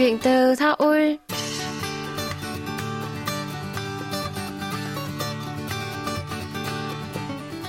[0.00, 1.14] Chuyện từ Seoul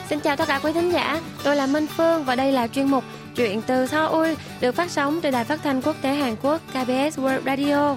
[0.09, 2.87] Xin chào tất cả quý thính giả, tôi là Minh Phương và đây là chuyên
[2.87, 3.03] mục
[3.35, 7.19] Chuyện từ Seoul được phát sóng trên đài phát thanh quốc tế Hàn Quốc KBS
[7.19, 7.95] World Radio.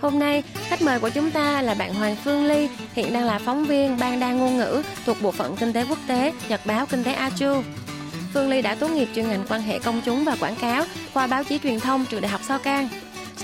[0.00, 3.38] Hôm nay, khách mời của chúng ta là bạn Hoàng Phương Ly, hiện đang là
[3.38, 6.86] phóng viên ban đa ngôn ngữ thuộc bộ phận kinh tế quốc tế Nhật báo
[6.86, 7.62] Kinh tế Achu.
[8.34, 10.84] Phương Ly đã tốt nghiệp chuyên ngành quan hệ công chúng và quảng cáo
[11.14, 12.88] khoa báo chí truyền thông trường Đại học So Cang.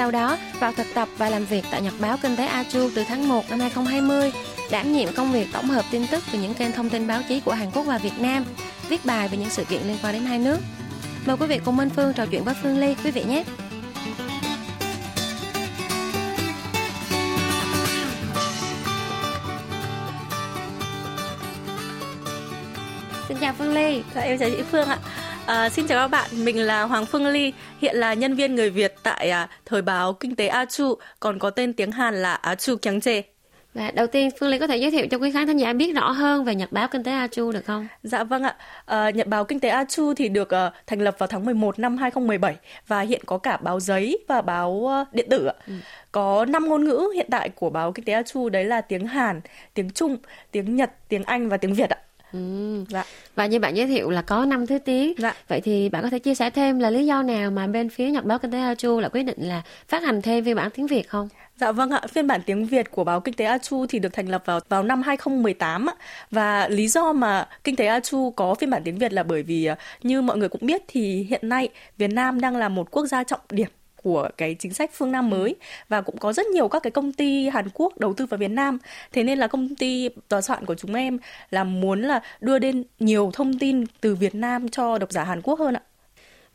[0.01, 3.05] Sau đó, vào thực tập và làm việc tại Nhật báo Kinh tế Achu từ
[3.09, 4.33] tháng 1 năm 2020,
[4.71, 7.41] đảm nhiệm công việc tổng hợp tin tức từ những kênh thông tin báo chí
[7.41, 8.45] của Hàn Quốc và Việt Nam,
[8.89, 10.59] viết bài về những sự kiện liên quan đến hai nước.
[11.27, 13.45] Mời quý vị cùng Minh Phương trò chuyện với Phương Ly quý vị nhé.
[23.29, 24.03] Xin chào Phương Ly.
[24.15, 24.99] Dạ, em chào chị Phương ạ.
[25.51, 28.71] À, xin chào các bạn, mình là Hoàng Phương Ly, hiện là nhân viên người
[28.71, 32.35] Việt tại à, Thời báo Kinh tế A Chu, còn có tên tiếng Hàn là
[32.35, 33.23] A Chu Kyang Che.
[33.75, 35.93] Và đầu tiên Phương Ly có thể giới thiệu cho quý khán thính giả biết
[35.95, 37.87] rõ hơn về Nhật báo Kinh tế A Chu được không?
[38.03, 38.57] Dạ vâng ạ.
[38.87, 41.79] À, Nhật báo Kinh tế A Chu thì được uh, thành lập vào tháng 11
[41.79, 45.55] năm 2017 và hiện có cả báo giấy và báo uh, điện tử ạ.
[45.67, 45.73] Ừ.
[46.13, 49.07] Có 5 ngôn ngữ hiện tại của báo Kinh tế A Chu đấy là tiếng
[49.07, 49.41] Hàn,
[49.75, 50.17] tiếng Trung,
[50.51, 51.99] tiếng Nhật, tiếng Anh và tiếng Việt ạ.
[52.33, 52.85] Ừ.
[52.89, 53.05] Dạ.
[53.35, 55.15] Và như bạn giới thiệu là có năm thứ tiếng.
[55.19, 55.35] Dạ.
[55.49, 58.11] Vậy thì bạn có thể chia sẻ thêm là lý do nào mà bên phía
[58.11, 60.71] Nhật báo Kinh tế A Chu lại quyết định là phát hành thêm phiên bản
[60.75, 61.29] tiếng Việt không?
[61.57, 64.13] Dạ vâng ạ, phiên bản tiếng Việt của báo Kinh tế A Chu thì được
[64.13, 65.95] thành lập vào vào năm 2018 ạ.
[66.31, 69.43] Và lý do mà Kinh tế A Chu có phiên bản tiếng Việt là bởi
[69.43, 69.69] vì
[70.03, 73.25] như mọi người cũng biết thì hiện nay Việt Nam đang là một quốc gia
[73.25, 73.69] trọng điểm
[74.03, 75.57] của cái chính sách phương Nam mới
[75.89, 78.51] và cũng có rất nhiều các cái công ty Hàn Quốc đầu tư vào Việt
[78.51, 78.79] Nam.
[79.13, 81.19] Thế nên là công ty tòa soạn của chúng em
[81.51, 85.43] là muốn là đưa đến nhiều thông tin từ Việt Nam cho độc giả Hàn
[85.43, 85.83] Quốc hơn ạ.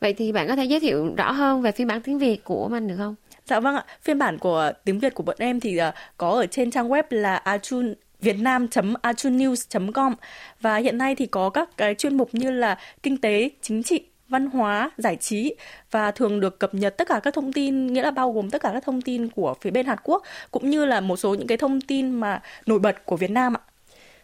[0.00, 2.68] Vậy thì bạn có thể giới thiệu rõ hơn về phiên bản tiếng Việt của
[2.68, 3.14] mình được không?
[3.44, 5.84] Dạ vâng ạ, phiên bản của tiếng Việt của bọn em thì uh,
[6.16, 10.14] có ở trên trang web là achun vietnam.achunews.com
[10.60, 14.04] và hiện nay thì có các cái chuyên mục như là kinh tế, chính trị,
[14.28, 15.54] văn hóa, giải trí
[15.90, 18.62] và thường được cập nhật tất cả các thông tin, nghĩa là bao gồm tất
[18.62, 21.46] cả các thông tin của phía bên Hàn Quốc cũng như là một số những
[21.46, 23.60] cái thông tin mà nổi bật của Việt Nam ạ.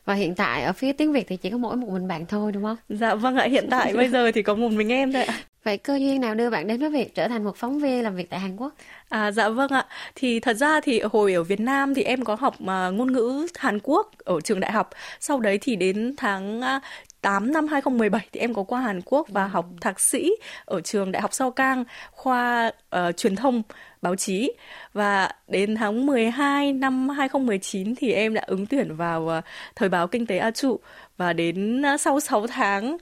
[0.05, 2.53] Và hiện tại ở phía tiếng Việt thì chỉ có mỗi một mình bạn thôi
[2.53, 2.77] đúng không?
[2.89, 5.35] Dạ vâng ạ, hiện tại bây giờ thì có một mình em thôi ạ.
[5.65, 8.17] Vậy cơ duyên nào đưa bạn đến với việc trở thành một phóng viên làm
[8.17, 8.75] việc tại Hàn Quốc?
[9.09, 9.87] À dạ vâng ạ.
[10.15, 13.47] Thì thật ra thì hồi ở Việt Nam thì em có học uh, ngôn ngữ
[13.59, 14.91] Hàn Quốc ở trường đại học.
[15.21, 16.83] Sau đấy thì đến tháng uh,
[17.23, 20.33] 8 năm 2017 thì em có qua Hàn Quốc và học thạc sĩ
[20.65, 23.63] ở trường Đại học Sao Cang khoa uh, truyền thông
[24.03, 24.53] báo chí.
[24.93, 29.45] Và đến tháng 12 năm 2019 thì em đã ứng tuyển vào uh,
[29.77, 30.81] thời báo Kinh tế A Trụ.
[31.17, 32.99] Và đến uh, sau 6 tháng uh,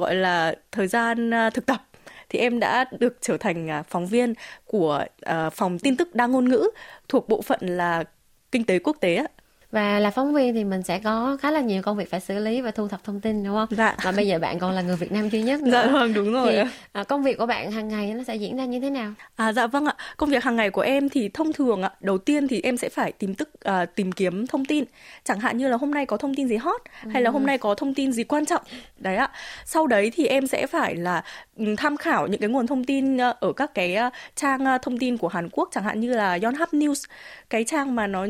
[0.00, 1.82] gọi là thời gian uh, thực tập
[2.28, 4.34] thì em đã được trở thành uh, phóng viên
[4.64, 6.70] của uh, phòng tin tức đa ngôn ngữ
[7.08, 8.04] thuộc bộ phận là
[8.52, 9.24] kinh tế quốc tế
[9.70, 12.38] và là phóng viên thì mình sẽ có khá là nhiều công việc phải xử
[12.38, 13.68] lý và thu thập thông tin đúng không?
[13.70, 13.96] Dạ.
[14.02, 15.70] Và bây giờ bạn còn là người Việt Nam duy nhất nữa.
[15.72, 16.52] Dạ vâng đúng rồi.
[16.52, 19.12] Thì à, công việc của bạn hàng ngày nó sẽ diễn ra như thế nào?
[19.36, 19.94] À dạ vâng ạ.
[20.16, 22.88] Công việc hàng ngày của em thì thông thường ạ, đầu tiên thì em sẽ
[22.88, 24.84] phải tìm tức à, tìm kiếm thông tin.
[25.24, 27.10] Chẳng hạn như là hôm nay có thông tin gì hot ừ.
[27.12, 28.62] hay là hôm nay có thông tin gì quan trọng.
[28.96, 29.30] Đấy ạ.
[29.64, 31.22] Sau đấy thì em sẽ phải là
[31.56, 34.78] ừ, tham khảo những cái nguồn thông tin ờ, ở các cái ờ, trang ờ,
[34.78, 37.06] thông tin của Hàn Quốc chẳng hạn như là Yonhap News,
[37.50, 38.26] cái trang mà nó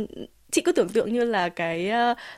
[0.51, 1.93] chị cứ tưởng tượng như là cái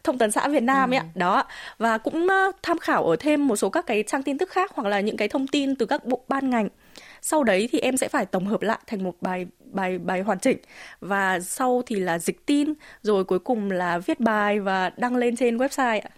[0.05, 1.05] thông tấn xã Việt Nam ấy ạ.
[1.15, 1.19] Ừ.
[1.19, 1.45] Đó.
[1.79, 2.29] Và cũng
[2.63, 5.17] tham khảo ở thêm một số các cái trang tin tức khác hoặc là những
[5.17, 6.69] cái thông tin từ các bộ ban ngành.
[7.23, 10.39] Sau đấy thì em sẽ phải tổng hợp lại thành một bài bài bài hoàn
[10.39, 10.59] chỉnh
[11.01, 12.73] và sau thì là dịch tin
[13.03, 16.11] rồi cuối cùng là viết bài và đăng lên trên website ạ.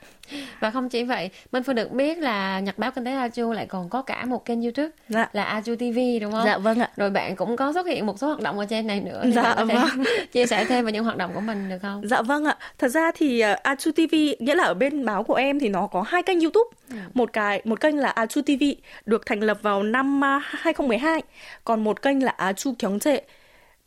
[0.60, 3.66] Và không chỉ vậy, Minh Phương được biết là Nhật báo Kinh tế Aju lại
[3.66, 5.28] còn có cả một kênh YouTube dạ.
[5.32, 6.44] là Aju TV đúng không?
[6.44, 6.90] Dạ vâng ạ.
[6.96, 9.24] Rồi bạn cũng có xuất hiện một số hoạt động ở trên này nữa.
[9.34, 10.04] Dạ vâng.
[10.32, 12.08] chia sẻ thêm về những hoạt động của mình được không?
[12.08, 12.56] Dạ vâng ạ.
[12.78, 15.86] Thật ra thì uh, Aju TV nghĩa là ở bên báo của em thì nó
[15.86, 16.70] có hai kênh YouTube.
[16.90, 16.96] Ừ.
[17.14, 18.64] Một cái một kênh là Aju TV
[19.06, 21.22] được thành lập vào năm uh, 2012,
[21.64, 23.18] còn một kênh là Aju Kyung Trệ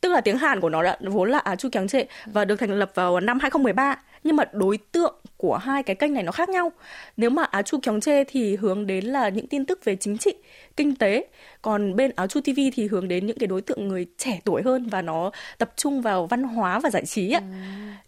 [0.05, 2.55] tức là tiếng Hàn của nó đã vốn là Á Chu Kéo Trệ và được
[2.55, 6.31] thành lập vào năm 2013 nhưng mà đối tượng của hai cái kênh này nó
[6.31, 6.71] khác nhau.
[7.17, 10.17] Nếu mà Á Chu Kyong Chê thì hướng đến là những tin tức về chính
[10.17, 10.33] trị,
[10.77, 11.25] kinh tế,
[11.61, 14.61] còn bên Á Chu TV thì hướng đến những cái đối tượng người trẻ tuổi
[14.61, 17.39] hơn và nó tập trung vào văn hóa và giải trí ạ.
[17.39, 17.45] Ừ.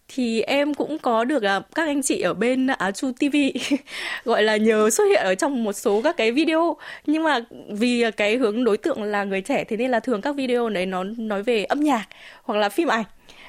[0.08, 3.36] Thì em cũng có được à, các anh chị ở bên Á Chu TV
[4.24, 6.76] gọi là nhờ xuất hiện ở trong một số các cái video
[7.06, 10.36] nhưng mà vì cái hướng đối tượng là người trẻ thế nên là thường các
[10.36, 12.08] video đấy nó nói về âm nhạc
[12.42, 13.04] hoặc là phim ảnh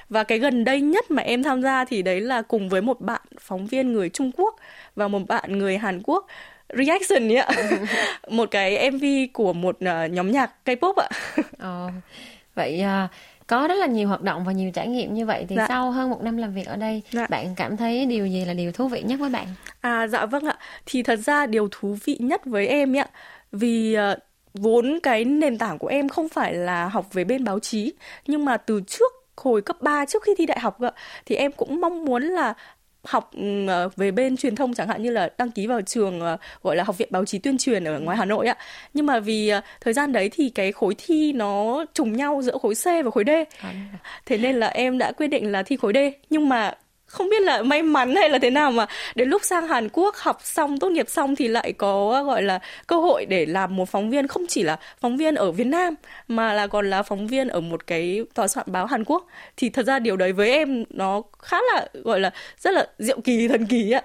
[0.09, 3.01] và cái gần đây nhất mà em tham gia thì đấy là cùng với một
[3.01, 4.55] bạn phóng viên người Trung Quốc
[4.95, 6.27] và một bạn người Hàn Quốc
[6.77, 7.47] reaction ạ
[8.29, 9.03] một cái MV
[9.33, 11.09] của một uh, nhóm nhạc K-pop ạ
[11.57, 11.89] ờ.
[12.55, 13.11] vậy uh,
[13.47, 15.65] có rất là nhiều hoạt động và nhiều trải nghiệm như vậy thì dạ.
[15.67, 17.27] sau hơn một năm làm việc ở đây dạ.
[17.29, 19.47] bạn cảm thấy điều gì là điều thú vị nhất với bạn
[19.81, 23.07] à dạ vâng ạ thì thật ra điều thú vị nhất với em ạ
[23.51, 24.19] vì uh,
[24.53, 27.93] vốn cái nền tảng của em không phải là học về bên báo chí
[28.27, 29.08] nhưng mà từ trước
[29.39, 30.77] hồi cấp 3 trước khi thi đại học
[31.25, 32.53] thì em cũng mong muốn là
[33.03, 36.19] học ừ, ờ, về bên truyền thông chẳng hạn như là đăng ký vào trường
[36.21, 38.57] ờ, gọi là học viện báo chí tuyên truyền ở ngoài Hà Nội ạ.
[38.93, 42.57] Nhưng mà vì ờ, thời gian đấy thì cái khối thi nó trùng nhau giữa
[42.61, 43.29] khối C và khối D.
[44.25, 45.97] Thế nên là em đã quyết định là thi khối D.
[46.29, 46.73] Nhưng mà
[47.09, 48.85] không biết là may mắn hay là thế nào mà
[49.15, 52.59] đến lúc sang Hàn Quốc học xong, tốt nghiệp xong thì lại có, gọi là,
[52.87, 55.95] cơ hội để làm một phóng viên không chỉ là phóng viên ở Việt Nam
[56.27, 59.27] mà là còn là phóng viên ở một cái tòa soạn báo Hàn Quốc.
[59.57, 63.21] Thì thật ra điều đấy với em nó khá là, gọi là, rất là diệu
[63.21, 64.01] kỳ, thần kỳ ạ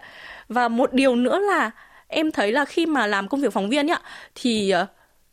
[0.49, 1.71] và một điều nữa là
[2.09, 3.99] em thấy là khi mà làm công việc phóng viên nhá,
[4.35, 4.87] thì ờ,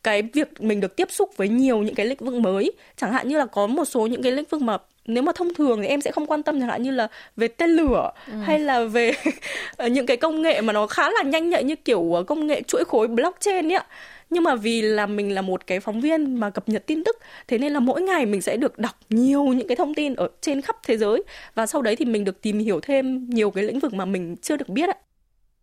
[0.04, 2.72] cái việc mình được tiếp xúc với nhiều những cái lĩnh vực mới.
[2.98, 5.54] Chẳng hạn như là có một số những cái lĩnh vực mà nếu mà thông
[5.54, 8.34] thường thì em sẽ không quan tâm chẳng hạn như là về tên lửa ừ.
[8.44, 9.12] hay là về
[9.92, 12.62] những cái công nghệ mà nó khá là nhanh nhạy như kiểu ờ, công nghệ
[12.62, 13.86] chuỗi khối blockchain ấy ạ.
[14.30, 17.18] Nhưng mà vì là mình là một cái phóng viên mà cập nhật tin tức
[17.48, 20.28] thế nên là mỗi ngày mình sẽ được đọc nhiều những cái thông tin ở
[20.42, 21.24] trên khắp thế giới.
[21.56, 24.36] Và sau đấy thì mình được tìm hiểu thêm nhiều cái lĩnh vực mà mình
[24.42, 24.96] chưa được biết ạ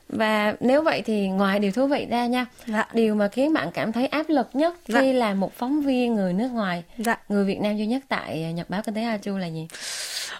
[0.08, 2.88] và nếu vậy thì ngoài điều thú vị ra nha dạ.
[2.92, 5.00] điều mà khiến bạn cảm thấy áp lực nhất dạ.
[5.00, 7.16] khi là một phóng viên người nước ngoài dạ.
[7.28, 9.68] người việt nam duy nhất tại nhật báo kinh tế a chu là gì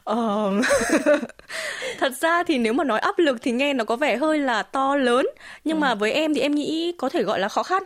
[0.04, 0.52] Ờ...
[1.98, 4.62] thật ra thì nếu mà nói áp lực thì nghe nó có vẻ hơi là
[4.62, 5.26] to lớn
[5.64, 5.80] nhưng ừ.
[5.80, 7.82] mà với em thì em nghĩ có thể gọi là khó khăn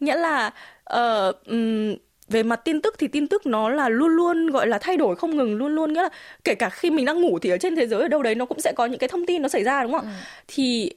[0.00, 0.50] nghĩa là
[0.94, 1.94] uh, um,
[2.28, 5.16] về mặt tin tức thì tin tức nó là luôn luôn gọi là thay đổi
[5.16, 6.08] không ngừng luôn luôn nghĩa là
[6.44, 8.44] kể cả khi mình đang ngủ thì ở trên thế giới ở đâu đấy nó
[8.44, 10.24] cũng sẽ có những cái thông tin nó xảy ra đúng không ạ ừ.
[10.48, 10.90] thì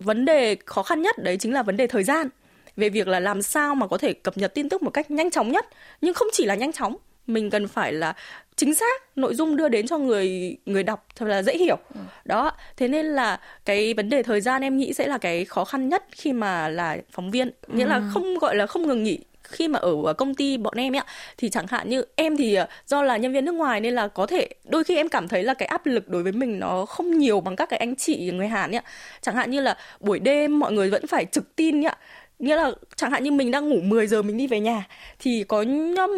[0.00, 2.28] vấn đề khó khăn nhất đấy chính là vấn đề thời gian.
[2.76, 5.30] Về việc là làm sao mà có thể cập nhật tin tức một cách nhanh
[5.30, 5.66] chóng nhất.
[6.00, 8.14] Nhưng không chỉ là nhanh chóng mình cần phải là
[8.56, 11.76] chính xác nội dung đưa đến cho người người đọc thật là dễ hiểu.
[11.94, 12.00] Ừ.
[12.24, 15.64] đó thế nên là cái vấn đề thời gian em nghĩ sẽ là cái khó
[15.64, 17.50] khăn nhất khi mà là phóng viên.
[17.68, 17.88] Nghĩa ừ.
[17.88, 19.18] là không gọi là không ngừng nghỉ
[19.50, 21.02] khi mà ở công ty bọn em ấy
[21.38, 24.08] thì chẳng hạn như em thì ờ, do là nhân viên nước ngoài nên là
[24.08, 26.86] có thể đôi khi em cảm thấy là cái áp lực đối với mình nó
[26.86, 28.82] không nhiều bằng các cái anh chị người Hàn ấy
[29.20, 31.94] chẳng hạn như là buổi đêm mọi người vẫn phải trực tin ấy
[32.40, 34.86] nghĩa là chẳng hạn như mình đang ngủ 10 giờ mình đi về nhà
[35.18, 35.64] thì có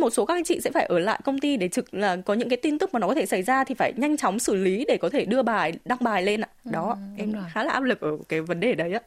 [0.00, 2.34] một số các anh chị sẽ phải ở lại công ty để trực là có
[2.34, 4.54] những cái tin tức mà nó có thể xảy ra thì phải nhanh chóng xử
[4.54, 6.48] lý để có thể đưa bài đăng bài lên ạ.
[6.64, 7.42] Đó ừ, em rồi.
[7.52, 9.00] khá là áp lực ở cái vấn đề đấy á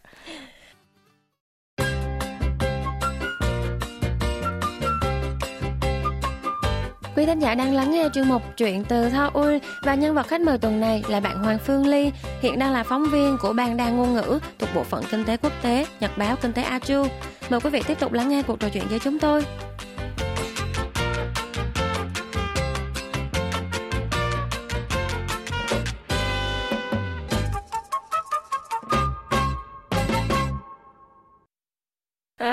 [7.16, 10.42] Quý thính giả đang lắng nghe chuyên mục Chuyện từ Seoul và nhân vật khách
[10.42, 13.78] mời tuần này là bạn Hoàng Phương Ly, hiện đang là phóng viên của ban
[13.78, 17.08] đa ngôn ngữ thuộc bộ phận kinh tế quốc tế Nhật báo Kinh tế Achu.
[17.50, 19.46] Mời quý vị tiếp tục lắng nghe cuộc trò chuyện với chúng tôi.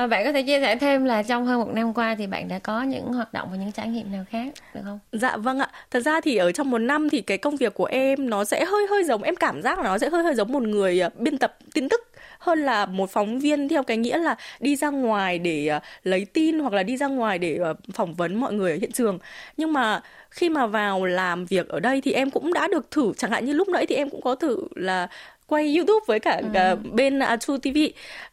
[0.03, 2.49] À, bạn có thể chia sẻ thêm là trong hơn một năm qua thì bạn
[2.49, 4.99] đã có những hoạt động và những trải nghiệm nào khác được không?
[5.13, 5.69] Dạ vâng ạ.
[5.91, 8.65] Thật ra thì ở trong một năm thì cái công việc của em nó sẽ
[8.65, 11.11] hơi hơi giống em cảm giác là nó sẽ hơi hơi giống một người ờ,
[11.19, 12.01] biên tập tin tức
[12.39, 16.25] hơn là một phóng viên theo cái nghĩa là đi ra ngoài để ờ, lấy
[16.25, 17.59] tin hoặc là đi ra ngoài để
[17.93, 19.19] phỏng vấn mọi người ở hiện trường
[19.57, 23.13] nhưng mà khi mà vào làm việc ở đây thì em cũng đã được thử
[23.17, 25.09] chẳng hạn như lúc nãy thì em cũng có thử là
[25.53, 26.77] quay YouTube với cả ừ.
[26.93, 27.79] bên Atu TV.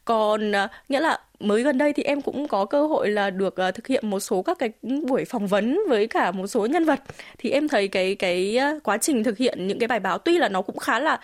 [0.06, 0.56] Còn uh,
[0.90, 3.88] nghĩa là mới gần đây thì em cũng có cơ hội là được uh, thực
[3.88, 4.70] hiện một số các cái
[5.08, 7.00] buổi phỏng vấn với cả một số nhân vật
[7.38, 10.38] thì em thấy cái cái uh, quá trình thực hiện những cái bài báo tuy
[10.38, 11.20] là nó cũng khá là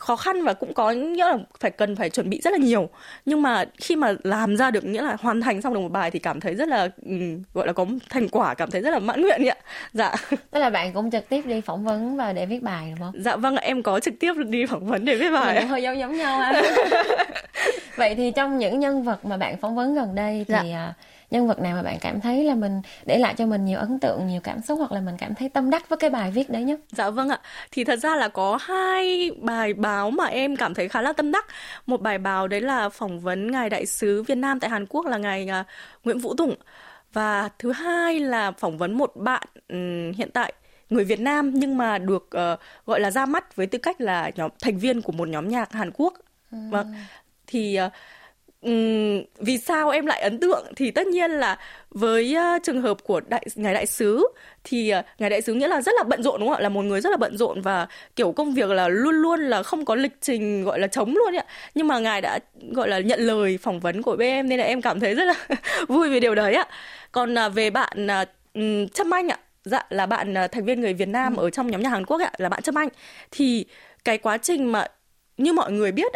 [0.00, 2.88] khó khăn và cũng có nghĩa là phải cần phải chuẩn bị rất là nhiều.
[3.24, 6.10] Nhưng mà khi mà làm ra được nghĩa là hoàn thành xong được một bài
[6.10, 8.98] thì cảm thấy rất là um, gọi là có thành quả cảm thấy rất là
[8.98, 9.56] mãn nguyện ạ.
[9.92, 10.14] Dạ.
[10.50, 13.22] Tức là bạn cũng trực tiếp đi phỏng vấn và để viết bài đúng không?
[13.22, 15.66] Dạ vâng em có trực tiếp đi phỏng vấn để viết bài.
[15.66, 16.62] Hơi giống giống nhau ha
[17.96, 20.92] vậy thì trong những nhân vật mà bạn phỏng vấn gần đây thì dạ.
[21.30, 23.98] Nhân vật nào mà bạn cảm thấy là mình để lại cho mình nhiều ấn
[23.98, 26.50] tượng nhiều cảm xúc hoặc là mình cảm thấy tâm đắc với cái bài viết
[26.50, 30.56] đấy nhất dạ vâng ạ thì thật ra là có hai bài báo mà em
[30.56, 31.46] cảm thấy khá là tâm đắc
[31.86, 35.06] một bài báo đấy là phỏng vấn ngài đại sứ Việt Nam tại Hàn Quốc
[35.06, 35.66] là ngài uh,
[36.04, 36.54] Nguyễn Vũ Tùng
[37.12, 39.42] và thứ hai là phỏng vấn một bạn
[40.16, 40.52] hiện tại
[40.90, 44.30] người Việt Nam nhưng mà được uh, gọi là ra mắt với tư cách là
[44.34, 46.14] nhóm thành viên của một nhóm nhạc Hàn Quốc.
[46.52, 46.58] Ừ.
[46.70, 46.94] Vâng.
[47.46, 47.92] Thì uh,
[48.60, 50.66] um, vì sao em lại ấn tượng?
[50.76, 51.58] Thì tất nhiên là
[51.90, 54.26] với uh, trường hợp của đại ngài đại sứ
[54.64, 56.62] thì uh, ngài đại sứ nghĩa là rất là bận rộn đúng không ạ?
[56.62, 57.86] Là một người rất là bận rộn và
[58.16, 61.36] kiểu công việc là luôn luôn là không có lịch trình gọi là chống luôn
[61.36, 61.44] ạ.
[61.74, 62.38] Nhưng mà ngài đã
[62.72, 65.24] gọi là nhận lời phỏng vấn của bên em nên là em cảm thấy rất
[65.24, 65.34] là
[65.88, 66.66] vui về điều đấy ạ.
[67.12, 68.28] Còn uh, về bạn uh,
[68.94, 69.38] Trâm Anh ạ.
[69.64, 71.46] Dạ là bạn uh, thành viên người Việt Nam ừ.
[71.46, 72.88] ở trong nhóm nhà Hàn Quốc ạ là bạn Trâm Anh.
[73.30, 73.64] Thì
[74.04, 74.86] cái quá trình mà
[75.36, 76.12] như mọi người biết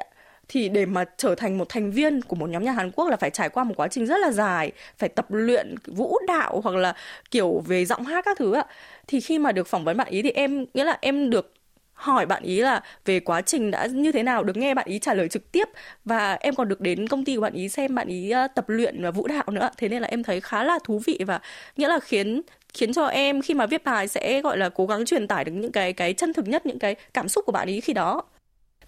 [0.49, 3.17] thì để mà trở thành một thành viên của một nhóm nhạc Hàn Quốc là
[3.17, 6.77] phải trải qua một quá trình rất là dài, phải tập luyện vũ đạo hoặc
[6.77, 6.95] là
[7.31, 8.65] kiểu về giọng hát các thứ ạ.
[9.07, 11.55] Thì khi mà được phỏng vấn bạn ý thì em nghĩa là em được
[11.95, 14.99] hỏi bạn ý là về quá trình đã như thế nào được nghe bạn ý
[14.99, 15.69] trả lời trực tiếp
[16.05, 19.03] và em còn được đến công ty của bạn ý xem bạn ý tập luyện
[19.03, 21.41] và vũ đạo nữa thế nên là em thấy khá là thú vị và
[21.77, 22.43] nghĩa là khiến
[22.75, 25.53] khiến cho em khi mà viết bài sẽ gọi là cố gắng truyền tải được
[25.53, 28.23] những cái cái chân thực nhất những cái cảm xúc của bạn ý khi đó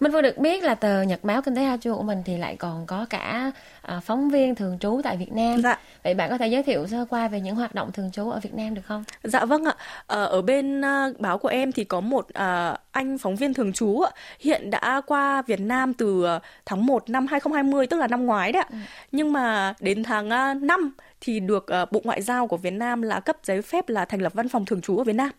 [0.00, 2.37] Minh Phương được biết là tờ Nhật báo Kinh tế Ha Chu của mình thì
[2.37, 5.62] lại còn có cả à, phóng viên thường trú tại Việt Nam.
[5.62, 5.79] Dạ.
[6.05, 8.41] Vậy bạn có thể giới thiệu sơ qua về những hoạt động thường trú ở
[8.43, 9.05] Việt Nam được không?
[9.23, 9.75] Dạ vâng ạ.
[10.07, 13.73] Ờ, ở bên uh, báo của em thì có một uh, anh phóng viên thường
[13.73, 14.03] trú.
[14.41, 16.26] Hiện đã qua Việt Nam từ
[16.67, 18.69] tháng 1 năm 2020 tức là năm ngoái đấy ạ.
[18.71, 18.76] Ừ.
[19.12, 23.21] Nhưng mà đến tháng uh, 5 thì được Bộ Ngoại giao của Việt Nam là
[23.21, 25.31] cấp giấy phép là thành lập văn phòng thường trú ở Việt Nam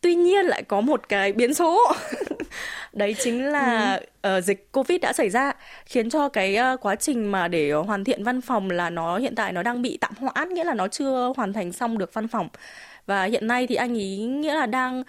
[0.00, 1.92] tuy nhiên lại có một cái biến số.
[2.92, 4.36] Đấy chính là ừ.
[4.38, 5.52] uh, dịch covid đã xảy ra
[5.86, 9.34] khiến cho cái uh, quá trình mà để hoàn thiện văn phòng là nó hiện
[9.34, 12.28] tại nó đang bị tạm hoãn nghĩa là nó chưa hoàn thành xong được văn
[12.28, 12.48] phòng.
[13.06, 15.02] Và hiện nay thì anh ý nghĩa là đang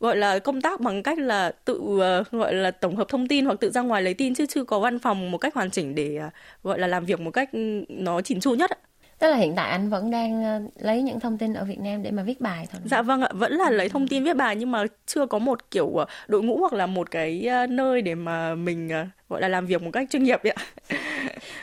[0.00, 3.44] gọi là công tác bằng cách là tự uh, gọi là tổng hợp thông tin
[3.44, 5.94] hoặc tự ra ngoài lấy tin chứ chưa có văn phòng một cách hoàn chỉnh
[5.94, 6.32] để uh,
[6.62, 7.48] gọi là làm việc một cách
[7.88, 8.70] nó chỉn chu nhất
[9.20, 12.02] Tức là hiện tại anh vẫn đang ờ, lấy những thông tin ở Việt Nam
[12.02, 12.80] để mà viết bài thôi.
[12.84, 15.70] Dạ vâng ạ, vẫn là lấy thông tin viết bài nhưng mà chưa có một
[15.70, 18.90] kiểu ờ, đội ngũ hoặc là một cái ờ, nơi để mà mình
[19.28, 20.54] gọi là làm việc một cách chuyên nghiệp ạ.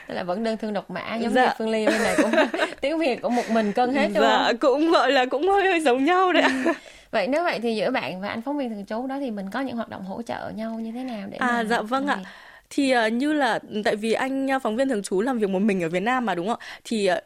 [0.07, 1.45] Tức là vẫn đơn thương độc mã giống dạ.
[1.45, 2.31] như Phương Ly bên này cũng
[2.81, 4.57] tiếng Việt cũng một mình cân hết đúng dạ, không?
[4.57, 6.63] cũng gọi là cũng hơi hơi giống nhau đấy ạ.
[6.65, 6.71] Ừ.
[7.11, 9.45] Vậy nếu vậy thì giữa bạn và anh phóng viên thường trú đó thì mình
[9.51, 12.17] có những hoạt động hỗ trợ nhau như thế nào để À dạ vâng ạ.
[12.69, 15.83] Thì uh, như là tại vì anh phóng viên thường trú làm việc một mình
[15.83, 16.65] ở Việt Nam mà đúng không ạ?
[16.83, 17.17] Thì uh,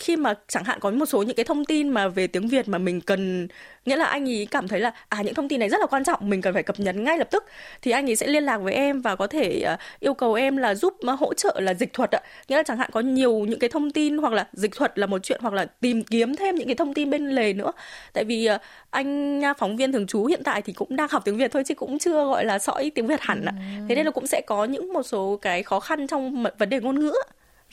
[0.00, 2.68] khi mà chẳng hạn có một số những cái thông tin mà về tiếng Việt
[2.68, 3.48] mà mình cần
[3.86, 6.04] nghĩa là anh ấy cảm thấy là à những thông tin này rất là quan
[6.04, 7.44] trọng mình cần phải cập nhật ngay lập tức
[7.82, 10.56] thì anh ấy sẽ liên lạc với em và có thể uh, yêu cầu em
[10.56, 12.20] là giúp uh, hỗ trợ là dịch thuật ạ.
[12.48, 15.06] Nghĩa là chẳng hạn có nhiều những cái thông tin hoặc là dịch thuật là
[15.06, 17.72] một chuyện hoặc là tìm kiếm thêm những cái thông tin bên lề nữa.
[18.12, 21.36] Tại vì uh, anh phóng viên thường trú hiện tại thì cũng đang học tiếng
[21.36, 23.52] Việt thôi chứ cũng chưa gọi là sõi tiếng Việt hẳn ạ.
[23.88, 26.80] Thế nên là cũng sẽ có những một số cái khó khăn trong vấn đề
[26.80, 27.12] ngôn ngữ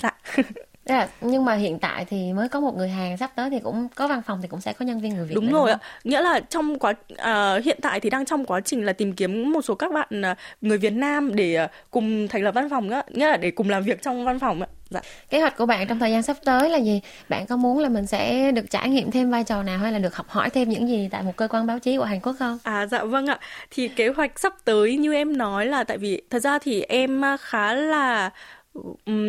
[0.01, 0.11] dạ.
[0.87, 3.87] À, nhưng mà hiện tại thì mới có một người Hàn sắp tới thì cũng
[3.95, 5.35] có văn phòng thì cũng sẽ có nhân viên người Việt.
[5.35, 5.77] Đúng rồi ạ.
[6.03, 9.51] Nghĩa là trong quá uh, hiện tại thì đang trong quá trình là tìm kiếm
[9.51, 12.89] một số các bạn uh, người Việt Nam để uh, cùng thành lập văn phòng
[12.89, 14.67] á, nghĩa là để cùng làm việc trong văn phòng ạ.
[14.89, 15.01] Dạ.
[15.29, 17.01] Kế hoạch của bạn trong thời gian sắp tới là gì?
[17.29, 19.99] Bạn có muốn là mình sẽ được trải nghiệm thêm vai trò nào hay là
[19.99, 22.35] được học hỏi thêm những gì tại một cơ quan báo chí của Hàn Quốc
[22.39, 22.57] không?
[22.63, 23.39] À dạ vâng ạ.
[23.71, 27.21] Thì kế hoạch sắp tới như em nói là tại vì thật ra thì em
[27.39, 28.29] khá là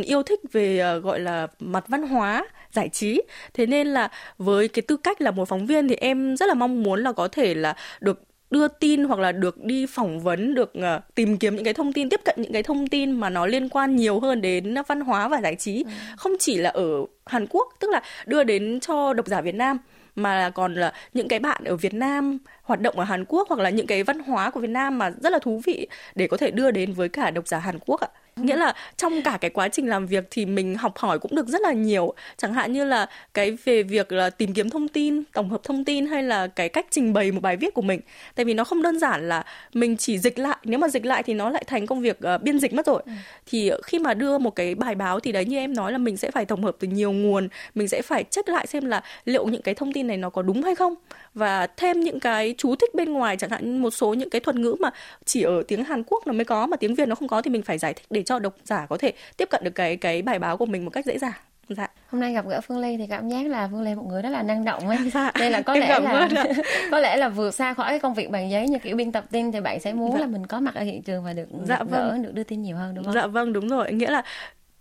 [0.04, 3.22] yêu thích về uh, gọi là mặt văn hóa giải trí.
[3.54, 6.54] Thế nên là với cái tư cách là một phóng viên thì em rất là
[6.54, 10.54] mong muốn là có thể là được đưa tin hoặc là được đi phỏng vấn
[10.54, 13.30] được uh, tìm kiếm những cái thông tin tiếp cận những cái thông tin mà
[13.30, 15.82] nó liên quan nhiều hơn đến văn hóa và giải trí.
[15.84, 15.90] Ừ.
[16.16, 19.78] không chỉ là ở Hàn Quốc tức là đưa đến cho độc giả Việt Nam
[20.14, 23.60] mà còn là những cái bạn ở Việt Nam hoạt động ở Hàn Quốc hoặc
[23.60, 26.36] là những cái văn hóa của Việt Nam mà rất là thú vị để có
[26.36, 28.08] thể đưa đến với cả độc giả Hàn Quốc ạ
[28.42, 31.48] nghĩa là trong cả cái quá trình làm việc thì mình học hỏi cũng được
[31.48, 32.14] rất là nhiều.
[32.36, 35.84] Chẳng hạn như là cái về việc là tìm kiếm thông tin tổng hợp thông
[35.84, 38.00] tin hay là cái cách trình bày một bài viết của mình.
[38.34, 41.22] Tại vì nó không đơn giản là mình chỉ dịch lại nếu mà dịch lại
[41.22, 43.02] thì nó lại thành công việc uh, biên dịch mất rồi.
[43.06, 43.12] Ừ.
[43.46, 46.16] thì khi mà đưa một cái bài báo thì đấy như em nói là mình
[46.16, 49.46] sẽ phải tổng hợp từ nhiều nguồn mình sẽ phải check lại xem là liệu
[49.46, 50.94] những cái thông tin này nó có đúng hay không.
[51.34, 54.56] Và thêm những cái chú thích bên ngoài chẳng hạn một số những cái thuật
[54.56, 54.90] ngữ mà
[55.24, 57.50] chỉ ở tiếng Hàn Quốc nó mới có mà tiếng Việt nó không có thì
[57.50, 60.22] mình phải giải thích để cho độc giả có thể tiếp cận được cái cái
[60.22, 61.32] bài báo của mình một cách dễ dàng
[61.68, 64.22] dạ hôm nay gặp gỡ phương ly thì cảm giác là phương ly một người
[64.22, 65.32] rất là năng động ấy dạ.
[65.38, 66.46] đây là có lẽ là
[66.90, 69.24] có lẽ là vượt xa khỏi cái công việc bàn giấy như kiểu biên tập
[69.30, 70.18] tin thì bạn sẽ muốn dạ.
[70.18, 71.90] là mình có mặt ở hiện trường và được dạ, vâng.
[71.90, 74.22] gỡ được đưa tin nhiều hơn đúng không dạ vâng đúng rồi nghĩa là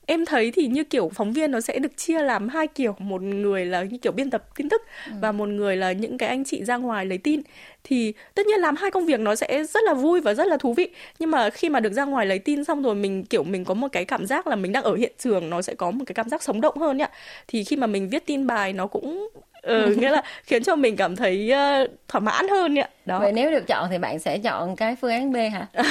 [0.08, 3.22] em thấy thì như kiểu phóng viên nó sẽ được chia làm hai kiểu một
[3.22, 5.12] người là như kiểu biên tập tin tức ừ.
[5.22, 7.42] và một người là những cái anh chị ra ngoài lấy tin
[7.84, 10.58] thì tất nhiên làm hai công việc nó sẽ rất là vui và rất là
[10.58, 13.44] thú vị nhưng mà khi mà được ra ngoài lấy tin xong rồi mình kiểu
[13.44, 15.92] mình có một cái cảm giác là mình đang ở hiện trường nó sẽ có
[15.92, 17.10] một cái cảm giác sống động hơn nhá
[17.48, 19.30] thì khi mà mình viết tin bài nó cũng
[19.62, 22.90] ừ, nghĩa là khiến cho mình cảm thấy uh, thỏa mãn hơn ạ.
[23.06, 23.20] Đó.
[23.20, 25.68] Vậy nếu được chọn thì bạn sẽ chọn cái phương án B hả?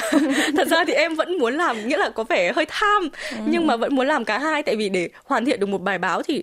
[0.56, 3.36] Thật ra thì em vẫn muốn làm nghĩa là có vẻ hơi tham ừ.
[3.46, 5.98] nhưng mà vẫn muốn làm cả hai tại vì để hoàn thiện được một bài
[5.98, 6.42] báo thì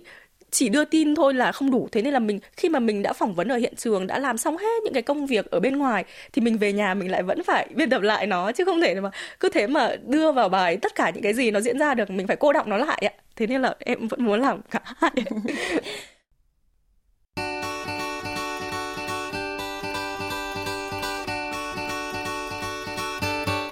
[0.54, 1.88] chỉ đưa tin thôi là không đủ.
[1.92, 4.38] Thế nên là mình khi mà mình đã phỏng vấn ở hiện trường đã làm
[4.38, 7.22] xong hết những cái công việc ở bên ngoài thì mình về nhà mình lại
[7.22, 10.48] vẫn phải biên tập lại nó chứ không thể mà cứ thế mà đưa vào
[10.48, 12.76] bài tất cả những cái gì nó diễn ra được mình phải cô đọng nó
[12.76, 13.12] lại ạ.
[13.36, 15.12] Thế nên là em vẫn muốn làm cả hai